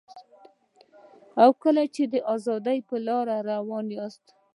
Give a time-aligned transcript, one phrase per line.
[1.43, 4.25] او کله چي د ازادۍ په لاره روان یاست